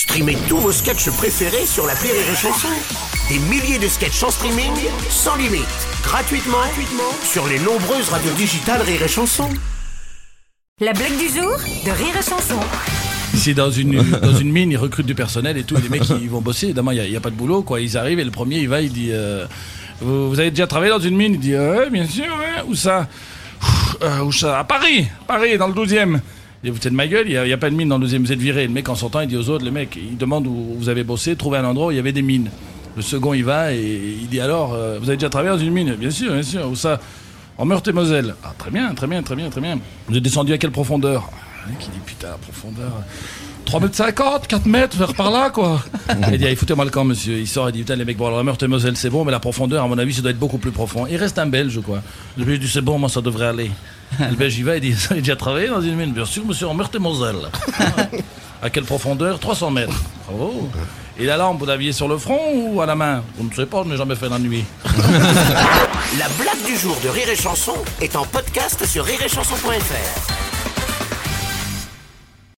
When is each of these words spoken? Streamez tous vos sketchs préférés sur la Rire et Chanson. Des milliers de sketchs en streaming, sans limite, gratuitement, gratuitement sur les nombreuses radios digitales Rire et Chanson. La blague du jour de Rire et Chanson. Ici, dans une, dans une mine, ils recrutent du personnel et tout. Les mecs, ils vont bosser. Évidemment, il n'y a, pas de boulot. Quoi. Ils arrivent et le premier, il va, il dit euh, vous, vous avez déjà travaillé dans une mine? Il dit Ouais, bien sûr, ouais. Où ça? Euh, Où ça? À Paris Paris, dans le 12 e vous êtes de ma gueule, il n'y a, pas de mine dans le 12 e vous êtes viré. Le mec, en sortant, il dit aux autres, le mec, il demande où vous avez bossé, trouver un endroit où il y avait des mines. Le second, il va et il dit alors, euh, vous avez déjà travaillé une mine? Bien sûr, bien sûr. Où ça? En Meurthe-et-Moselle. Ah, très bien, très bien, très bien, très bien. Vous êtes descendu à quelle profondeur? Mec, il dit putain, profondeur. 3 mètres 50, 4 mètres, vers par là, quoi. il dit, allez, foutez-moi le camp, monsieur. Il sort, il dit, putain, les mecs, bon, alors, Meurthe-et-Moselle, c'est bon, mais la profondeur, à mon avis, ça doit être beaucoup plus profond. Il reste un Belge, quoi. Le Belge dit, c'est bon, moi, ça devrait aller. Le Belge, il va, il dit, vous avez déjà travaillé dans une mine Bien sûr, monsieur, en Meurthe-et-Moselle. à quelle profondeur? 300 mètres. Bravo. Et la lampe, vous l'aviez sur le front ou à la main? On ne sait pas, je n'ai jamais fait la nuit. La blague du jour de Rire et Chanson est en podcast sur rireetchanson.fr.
Streamez 0.00 0.38
tous 0.48 0.56
vos 0.56 0.72
sketchs 0.72 1.10
préférés 1.10 1.66
sur 1.66 1.86
la 1.86 1.92
Rire 1.92 2.14
et 2.14 2.34
Chanson. 2.34 2.68
Des 3.28 3.38
milliers 3.38 3.78
de 3.78 3.86
sketchs 3.86 4.22
en 4.22 4.30
streaming, 4.30 4.72
sans 5.10 5.36
limite, 5.36 5.60
gratuitement, 6.02 6.56
gratuitement 6.56 7.12
sur 7.22 7.46
les 7.46 7.58
nombreuses 7.58 8.08
radios 8.08 8.32
digitales 8.32 8.80
Rire 8.80 9.02
et 9.02 9.08
Chanson. 9.08 9.50
La 10.80 10.94
blague 10.94 11.18
du 11.18 11.28
jour 11.28 11.54
de 11.84 11.90
Rire 11.90 12.16
et 12.18 12.22
Chanson. 12.22 12.58
Ici, 13.34 13.52
dans 13.52 13.70
une, 13.70 14.00
dans 14.22 14.34
une 14.34 14.50
mine, 14.50 14.70
ils 14.70 14.78
recrutent 14.78 15.04
du 15.04 15.14
personnel 15.14 15.58
et 15.58 15.64
tout. 15.64 15.76
Les 15.76 15.90
mecs, 15.90 16.08
ils 16.08 16.30
vont 16.30 16.40
bosser. 16.40 16.68
Évidemment, 16.68 16.92
il 16.92 17.10
n'y 17.10 17.16
a, 17.16 17.20
pas 17.20 17.28
de 17.28 17.36
boulot. 17.36 17.62
Quoi. 17.62 17.82
Ils 17.82 17.98
arrivent 17.98 18.20
et 18.20 18.24
le 18.24 18.30
premier, 18.30 18.60
il 18.60 18.70
va, 18.70 18.80
il 18.80 18.90
dit 18.90 19.10
euh, 19.12 19.44
vous, 20.00 20.30
vous 20.30 20.40
avez 20.40 20.48
déjà 20.48 20.66
travaillé 20.66 20.92
dans 20.92 20.98
une 20.98 21.14
mine? 21.14 21.34
Il 21.34 21.40
dit 21.40 21.54
Ouais, 21.54 21.90
bien 21.90 22.06
sûr, 22.06 22.24
ouais. 22.24 22.62
Où 22.66 22.74
ça? 22.74 23.06
Euh, 24.00 24.20
Où 24.20 24.32
ça? 24.32 24.60
À 24.60 24.64
Paris 24.64 25.08
Paris, 25.26 25.58
dans 25.58 25.68
le 25.68 25.74
12 25.74 25.92
e 25.92 26.20
vous 26.64 26.76
êtes 26.76 26.88
de 26.88 26.90
ma 26.90 27.06
gueule, 27.06 27.26
il 27.28 27.40
n'y 27.42 27.52
a, 27.52 27.56
pas 27.56 27.70
de 27.70 27.74
mine 27.74 27.88
dans 27.88 27.96
le 27.96 28.02
12 28.02 28.14
e 28.14 28.18
vous 28.18 28.32
êtes 28.32 28.38
viré. 28.38 28.66
Le 28.66 28.72
mec, 28.72 28.88
en 28.88 28.94
sortant, 28.94 29.20
il 29.20 29.28
dit 29.28 29.36
aux 29.36 29.48
autres, 29.48 29.64
le 29.64 29.70
mec, 29.70 29.96
il 29.96 30.18
demande 30.18 30.46
où 30.46 30.76
vous 30.78 30.88
avez 30.90 31.04
bossé, 31.04 31.34
trouver 31.36 31.58
un 31.58 31.64
endroit 31.64 31.86
où 31.86 31.90
il 31.90 31.96
y 31.96 32.00
avait 32.00 32.12
des 32.12 32.22
mines. 32.22 32.50
Le 32.96 33.02
second, 33.02 33.32
il 33.32 33.44
va 33.44 33.72
et 33.72 34.16
il 34.20 34.28
dit 34.28 34.40
alors, 34.40 34.74
euh, 34.74 34.98
vous 35.00 35.08
avez 35.08 35.16
déjà 35.16 35.30
travaillé 35.30 35.64
une 35.64 35.72
mine? 35.72 35.94
Bien 35.94 36.10
sûr, 36.10 36.32
bien 36.32 36.42
sûr. 36.42 36.68
Où 36.68 36.74
ça? 36.74 37.00
En 37.56 37.64
Meurthe-et-Moselle. 37.64 38.34
Ah, 38.42 38.52
très 38.58 38.70
bien, 38.70 38.92
très 38.94 39.06
bien, 39.06 39.22
très 39.22 39.36
bien, 39.36 39.48
très 39.48 39.60
bien. 39.60 39.78
Vous 40.08 40.16
êtes 40.16 40.22
descendu 40.22 40.52
à 40.52 40.58
quelle 40.58 40.70
profondeur? 40.70 41.30
Mec, 41.68 41.76
il 41.80 41.92
dit 41.92 42.00
putain, 42.04 42.28
profondeur. 42.42 42.92
3 43.64 43.80
mètres 43.80 43.94
50, 43.94 44.46
4 44.48 44.66
mètres, 44.66 44.96
vers 44.96 45.14
par 45.14 45.30
là, 45.30 45.50
quoi. 45.50 45.82
il 46.32 46.38
dit, 46.38 46.44
allez, 46.44 46.56
foutez-moi 46.56 46.84
le 46.84 46.90
camp, 46.90 47.04
monsieur. 47.04 47.38
Il 47.38 47.46
sort, 47.46 47.68
il 47.68 47.72
dit, 47.72 47.78
putain, 47.80 47.96
les 47.96 48.04
mecs, 48.04 48.16
bon, 48.16 48.26
alors, 48.26 48.42
Meurthe-et-Moselle, 48.42 48.96
c'est 48.96 49.10
bon, 49.10 49.24
mais 49.24 49.30
la 49.30 49.40
profondeur, 49.40 49.84
à 49.84 49.88
mon 49.88 49.96
avis, 49.96 50.12
ça 50.12 50.22
doit 50.22 50.32
être 50.32 50.38
beaucoup 50.38 50.58
plus 50.58 50.72
profond. 50.72 51.06
Il 51.06 51.16
reste 51.16 51.38
un 51.38 51.46
Belge, 51.46 51.80
quoi. 51.80 52.02
Le 52.36 52.44
Belge 52.44 52.60
dit, 52.60 52.68
c'est 52.68 52.80
bon, 52.80 52.98
moi, 52.98 53.08
ça 53.08 53.20
devrait 53.20 53.46
aller. 53.46 53.70
Le 54.18 54.36
Belge, 54.36 54.58
il 54.58 54.64
va, 54.64 54.76
il 54.76 54.80
dit, 54.80 54.92
vous 54.92 55.06
avez 55.10 55.20
déjà 55.20 55.36
travaillé 55.36 55.68
dans 55.68 55.80
une 55.80 55.94
mine 55.96 56.12
Bien 56.12 56.24
sûr, 56.24 56.44
monsieur, 56.44 56.66
en 56.66 56.74
Meurthe-et-Moselle. 56.74 57.48
à 58.62 58.70
quelle 58.70 58.84
profondeur? 58.84 59.38
300 59.38 59.70
mètres. 59.70 60.02
Bravo. 60.26 60.68
Et 61.18 61.26
la 61.26 61.36
lampe, 61.36 61.58
vous 61.58 61.66
l'aviez 61.66 61.92
sur 61.92 62.08
le 62.08 62.16
front 62.16 62.40
ou 62.54 62.80
à 62.80 62.86
la 62.86 62.94
main? 62.94 63.22
On 63.38 63.44
ne 63.44 63.52
sait 63.52 63.66
pas, 63.66 63.82
je 63.84 63.90
n'ai 63.90 63.96
jamais 63.96 64.16
fait 64.16 64.28
la 64.28 64.38
nuit. 64.38 64.64
La 66.18 66.28
blague 66.38 66.64
du 66.66 66.76
jour 66.76 66.96
de 67.04 67.08
Rire 67.08 67.28
et 67.28 67.36
Chanson 67.36 67.74
est 68.00 68.16
en 68.16 68.24
podcast 68.24 68.86
sur 68.86 69.04
rireetchanson.fr. 69.04 70.49